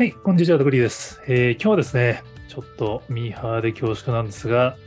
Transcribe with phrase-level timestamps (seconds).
[0.00, 4.78] はい、こんにちは、ドクリーです、えー今日はですね、ちょっとミーハーで恐縮なんですが、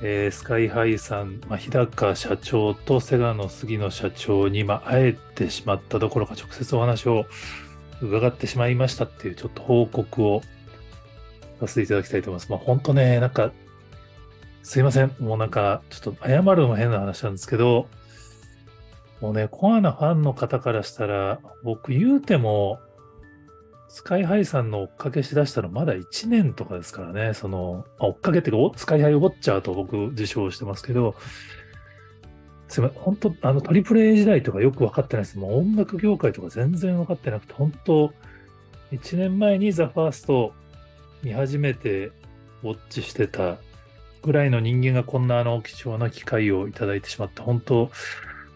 [0.00, 7.26] えースカイハイさん、まあ、日高社長とセガの杉野社長に、まあ、会えてしまったどころか直接お話を
[8.00, 10.42] 伺ってしまいましたっていうちょっと報告を
[11.58, 12.52] させていただきたいと思います。
[12.52, 13.50] まあ、本当ね、なんか、
[14.62, 15.10] すいません。
[15.18, 17.88] もうなんか、ちょっと謝るのも変な話なんですけど、
[19.20, 22.78] もうね、コアなファンの方からしたら、僕言うても、
[23.88, 31.14] スカイハイさんの追っかけしだしたのまだ1年とかですからね、その、追っかけっていうか、スカイハイウォッチャーと僕自称してますけど、
[32.68, 35.38] すいません、本当あの、トリプル A 時代とかよく分かってないです。
[35.38, 38.12] もう音楽業界とか全然分かってなくて、本当
[38.92, 40.52] 1年前にザ・ファースト
[41.22, 42.06] 見始めて
[42.62, 43.58] ウォッチしてた
[44.22, 47.90] ぐらいの人間がこんなあの貴重な機会をいただいてしまって、本当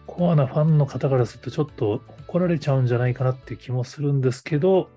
[0.05, 4.89] コアなファンの方からするとちょっと怒られちゃうんじゃないかなっていう気もするんですけど、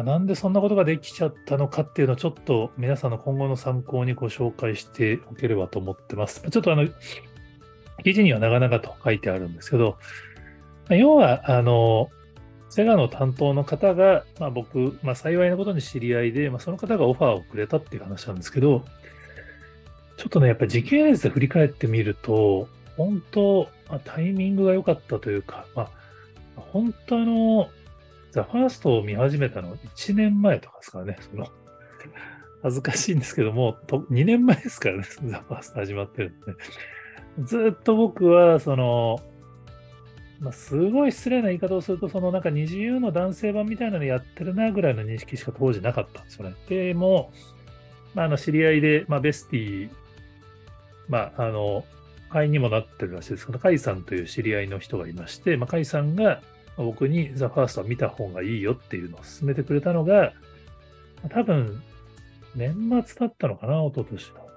[0.00, 6.40] あなんでそんなことができちゃったのかっていうのをちょっと皆さんの今後の参考にご紹介しておければと思ってます。
[6.48, 6.86] ちょっとあの、
[8.04, 9.98] 記事には長々と書いてあるんですけど、
[10.88, 12.10] ま要は、あの、
[12.70, 18.84] セガの担当の方が、まあ、僕、まあ、幸いなことに知り合いで、まあ、その方がオファーをくれたっていう話なんですけど、
[20.16, 25.90] ちょっとね、やっぱり時系列で振り返ってみると、本当、まあ、タイミングが良かったというか、まあ、
[26.56, 27.68] 本当の、
[28.32, 31.46] ザ・ファーストを見始めたの1年前とかですからね、その、
[32.62, 39.20] 恥ずかしいんですけども、と2年前ですからね、ザ・ファースト始まってるんで、ずっと僕は、その、
[40.40, 46.54] まあ、すごい失礼な言い方をすると、そのなんか二次優の男性版みたいなのやってるなぐらいの認識しか当時なかったんですよね。
[46.68, 47.32] でも、
[48.14, 49.90] まあ、あの知り合いで、まあ、ベスティ、
[51.08, 51.84] まあ、あの、
[52.30, 53.46] 会員にもなってるらしいです。
[53.46, 56.42] けど、カイさんという知り合いの人がいまして、まあ、カイさんが
[56.84, 60.32] 僕にザ・ファーストは見た方がいいよっていうのを勧めてくれたのが、
[61.30, 61.82] 多分、
[62.54, 64.48] 年末だったのかな、一昨年の。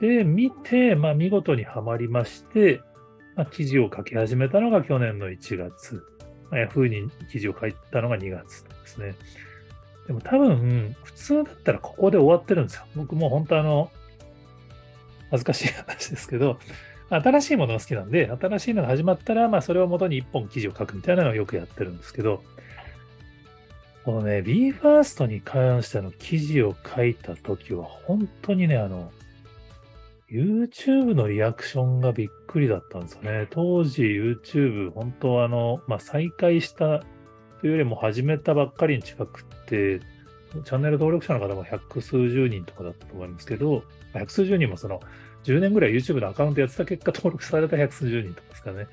[0.00, 2.80] で、見て、まあ、見事にはまりまして、
[3.34, 6.04] まあ、記事を書き始めたのが去年の1月。
[6.50, 9.14] まあ、ヤフーに記事を書いたのが2月ですね。
[10.06, 12.84] でも多分、普通だったらここで終わってるんですよ。
[12.96, 13.90] 僕も本当あの、
[15.30, 16.58] 恥ずかしい話ですけど、
[17.10, 22.42] 新しいものが好きなんで、新しいのが始まったら、まあそれを元に一本記事を書くみたいなのをよくやってるんですけど、
[24.04, 29.12] このね、BE:FIRST に関しての記事を書いたときは、本当にね、あの、
[30.30, 33.48] YouTube のリアクションがびっくりだったんですよね。
[33.50, 37.04] 当時 YouTube、本当あの、まあ、再開した
[37.60, 40.00] というよりも始めたばっかりに近くって、
[40.64, 43.82] チャンネル登録者の方も百数十人とかだったと思いますけど、
[44.14, 45.00] 百数十人もその
[45.44, 48.86] 10年ぐらい YouTube のアカウントやってた結果登録された百数十人とかですかね。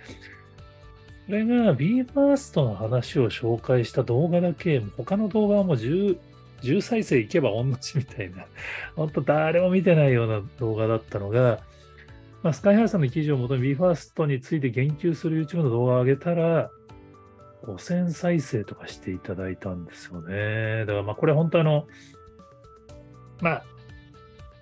[1.25, 6.17] それが BE:FIRST の話を紹介した動画だけ、他の動画はもう10、
[6.61, 8.45] 10再生いけば同じみたいな、
[8.95, 11.59] 本当誰も見てないような動画だったのが、
[12.43, 16.71] まあ、スカイハイさんの記事をもとに BE:FIRST について言及する YouTube の動画を上げたら、
[17.65, 20.81] 5000再生とかしていただいたんですよね。
[20.81, 21.87] だからまあこれ本当あの、
[23.41, 23.63] まあ、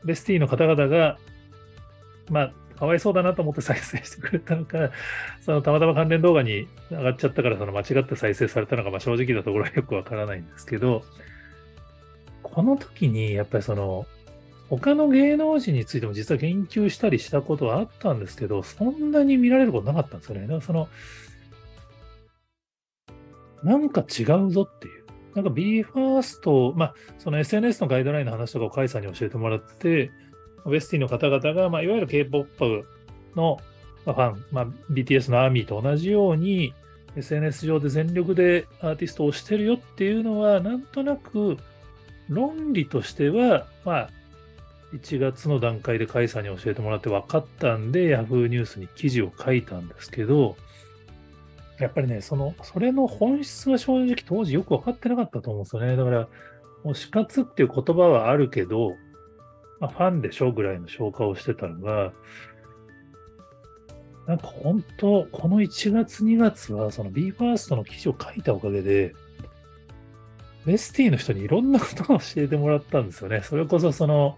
[0.03, 1.19] ベスティの方々が、
[2.29, 4.91] まあ、かわいそうだなと思って再生してくれたのか、
[5.41, 11.03] そのたまたま関連動画に上がっちゃったから、その間違って再生されたのか、まあ正直なところはよくわからないんですけど、
[12.43, 14.05] この時にやっぱりその、
[14.69, 20.61] 他の芸能人についても実は言及したりしたことはあったんですけど、そんなに見られることなかったんですよね。
[20.61, 20.89] その、
[23.63, 25.05] なんか違うぞっていう。
[25.35, 30.11] なんか BE:FIRST、まあ、その SNS のガイドラインの話とかをカイさんに教えてもらって、
[30.65, 32.85] ウェスティンの方々が、まあ、いわゆる K-POP
[33.35, 33.59] の
[34.05, 36.73] ファン、まあ、BTS のアーミーと同じように、
[37.15, 41.57] SNS 上で全力でアーティストを推してるよっていうのは、なんとなく
[42.29, 44.09] 論理としては、まあ、
[44.93, 50.55] 1月の段階でカイさんに教えてもらって分かったんで、Yahoo ニュースに記事を書いたんですけど、
[51.79, 55.95] やっぱりね、その、それの本質は正直当時よく分かってなかったと思うんですよね。
[55.95, 56.27] だから、
[56.85, 58.95] 推し活っていう言葉はあるけど、
[59.79, 62.13] まあ、ファンでしょぐらいの消化をしてたのが、
[64.27, 69.13] なんか本当、この1月2月は、その BE:FIRST の記事を書いたおかげで、
[70.65, 73.41] ベスティの人にいろんなことを教えてもらったんですよね。
[73.43, 74.37] それこそその、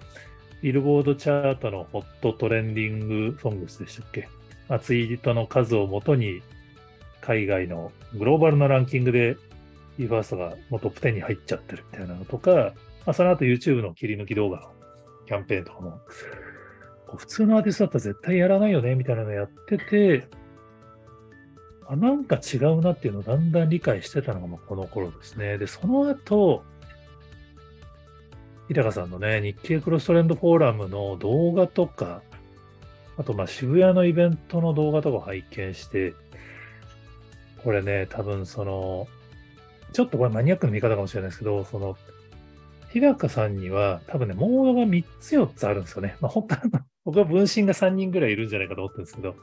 [0.61, 4.27] ビルボードチャートのホットトレンディングソングスでしたっけ、
[4.67, 6.41] まあ、ツイートの数をもとに、
[7.21, 9.37] 海外のグローバルなランキングで
[9.99, 12.51] BE:FIRST がもうトップ10に入っちゃってるみたいなのとか、
[13.05, 14.76] まあ、その後 YouTube の切り抜き動画の
[15.27, 15.99] キャンペーンとかも、
[17.17, 20.27] 普通のアーティストだったら絶対やらないよね、みたいなのやってて、
[21.89, 25.57] あなんか違うなっていうのをだんだん理解してたのがこの頃ですね。
[25.57, 26.63] で、その後、
[28.67, 32.21] 日高さんのね、日経クロストレンドフォーラムの動画とか、
[33.17, 36.13] あとまあ渋谷のイベントの動画とかを拝見して、
[37.63, 39.07] これね、多分その、
[39.93, 41.97] ちょっとこれマニアックな見方かもしれないですけど、その、
[42.99, 46.17] 日高さんには多分ね、モードが3つ4つあるんですよね。
[46.19, 46.61] まあ本当は、
[47.05, 49.35] 僕は分身が3人ぐらいいるんじゃないかと思ってるんですけど、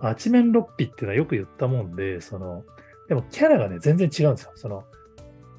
[0.00, 2.64] 八面六臂っていうのはよく言ったもんで、その、
[3.08, 4.52] でもキャラがね、全然違うんですよ。
[4.54, 4.84] その、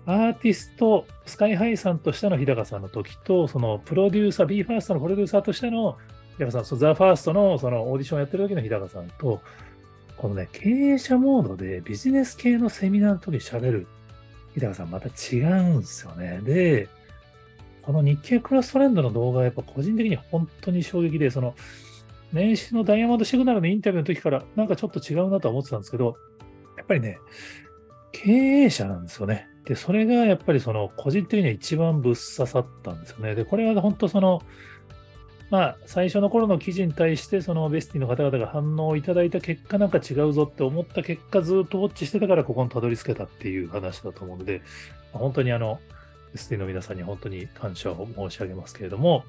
[0.06, 5.98] アーティスト、スカイハイさんとしての日高さんの時と、そのプロデューサー、BE:FIRST のプロデューサーとしての
[6.38, 9.42] 日高さん、そザ・ファーストのそのオーディションをやってる時の日高さんと、
[10.18, 13.88] このね、経営者モードでビジネス系のセミナーの時に喋る
[14.54, 16.40] 日高さんまた違うんですよね。
[16.44, 16.90] で、
[17.84, 21.54] この日経クロストレンドの動画はやっぱ個人的に本当に衝撃で、その、
[22.32, 26.18] 年始のダイヤモンドシグナルのインタビューの時からなんかちょっと違うなと思ってたんですけど、
[26.78, 27.20] やっぱりね、
[28.12, 29.48] 経営者なんですよね。
[29.66, 33.36] で、それがやっぱりその個人的には一番ぶっ刺さったんですよね。
[33.36, 34.42] で、これは本当その、
[35.50, 44.64] まあ、最初の頃の記事に対して、そのベスティの方々が反応をいただいた結果、なんか違うぞって思った結果、ずっとウォッチしてたから、ここにたどり着けたっていう話だと思うので、
[45.12, 45.80] 本当にあの、
[46.38, 49.26] ステの皆さんに本当に感謝を申し上げますけれども、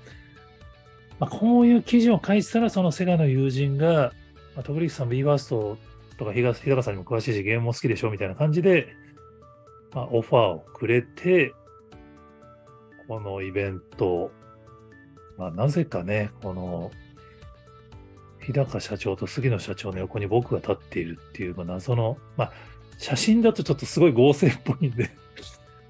[1.18, 4.12] まあ、こういう記事を書いてたら、そのセガの友人が、
[4.54, 5.78] まあ、徳力さん、ビーバースト
[6.18, 8.88] とか日高さんにも詳しいし、ゲームも好きでしょみたいな感じで、
[9.92, 11.54] まあ、オファーをくれて、
[13.06, 14.30] このイベント、
[15.36, 16.90] まあ、なぜかね、この、
[18.40, 22.52] 日高社長と杉野社長の横に僕が立っているっていう、まあ、謎の、まあ、
[22.98, 25.10] 写真だとちょっとすごい合成っぽいんで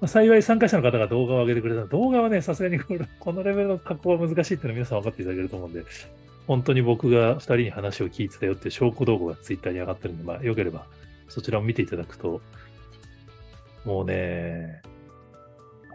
[0.01, 5.83] まあ、幸い参加者の方が動画を上げてくれた動画はね、さすがにこのレベルの加工は難しいっていうのは皆さん分かっていただけると思うんで、
[6.47, 10.85] 本当に僕が2人に話を聞いてたよって証拠動画がツイッターに上がってるんで、まあ、よければ
[11.27, 12.41] そちらを見ていただくと、
[13.83, 14.81] もうね、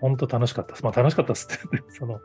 [0.00, 0.84] 本当楽しかったです。
[0.84, 2.20] まあ楽しかったですって、 その、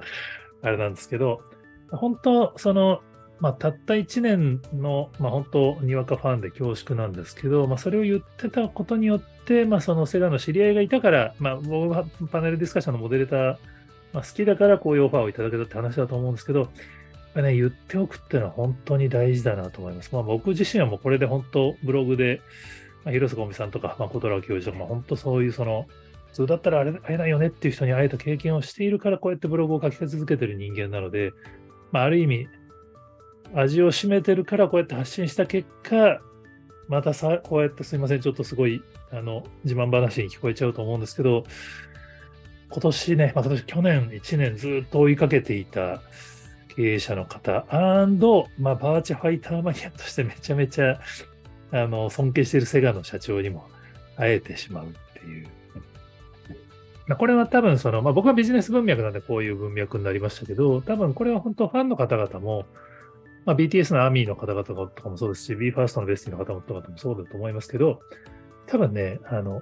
[0.62, 1.42] あれなんですけど、
[1.90, 3.02] 本当、その、
[3.40, 13.58] まあ、たった1年の、まあ、本当、にわかファンで恐縮なんですけど、まあ、それを言ってたことによって、まあ、そのセガの知り合いがいたから、まあ、僕はパネルディスカッションのモデレーター、
[14.14, 16.70] まあ、好きだからこういうオファーをいただけたって話だと思うんですけど、
[17.36, 20.10] ね、言っておくっていうのは本当に大事だなと思います。
[20.14, 22.42] まあ、僕自身はもうこれで本当、ブログで、
[23.04, 25.86] まあ、広瀬香美さんとか、まあ、小虎教授とか、まあ、本当そういうその、
[26.28, 31.32] 普通だったらあれ会えないよねっていう人に会えた経験をしているから、こうやってブログを書き続けてる人間なので、
[31.92, 32.48] まあ、ある意味、
[33.54, 36.22] 味を占めてるからこうやって発信した結果、
[36.88, 38.82] またさ、こうやってすいません、ちょっとすごい、
[39.12, 41.44] あの、自慢話に聞こえちゃうと思うんですけど、
[42.70, 46.02] 今年ね、まあ、今年、去年1年ずっと追いかけていた
[46.76, 51.00] 経営者の方、アンド、まあ、バーチファイターマニアとしてめちゃめちゃ、
[51.72, 53.68] あの、尊敬しているセガの社長にも
[54.18, 55.48] 会えてしまうっていう。
[57.08, 62.66] まあ、これは多分その、まあ、僕はビジネス文脈なんでこういう文脈になりましたけど、多分これは本当ファンの方々も、
[63.46, 68.02] まあ、BTS のアーミーの方々とかもそうですし、BE:FIRST のベスティの方々もそうだと思いますけど、
[68.68, 69.62] 多分ね、あの、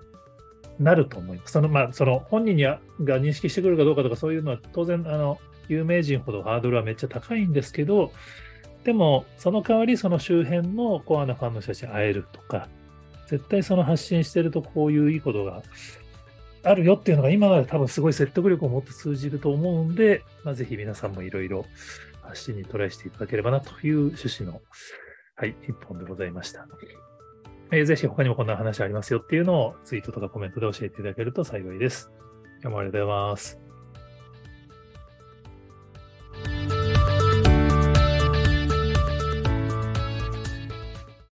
[0.80, 1.52] なると思います。
[1.52, 5.38] その、まあ、その本人にが認識してくるかどうかとかそういうのは当然、あの、
[5.68, 8.12] 有名人ほどハードルはめっちゃ高いんですけど、
[8.84, 12.68] でも、その代わりその周辺のコアなファンの人たちに会えるとか、
[13.28, 15.64] 絶対その発信してるとこういういいことが
[16.64, 21.66] あるよっていうのが今まで多分すごい説得力を持って通じると思うんで、まあ、ぜひ皆さんもいろいろ
[22.24, 24.62] 発信にトライしていただければなという趣旨の、
[25.36, 26.68] はい、一本でございました。
[27.72, 32.12] えー、ぜひ他にもこんな話ありますよっていうのをツイートとかコメントで教えていただけると幸いです。
[32.62, 33.63] 今日もありがとうございます。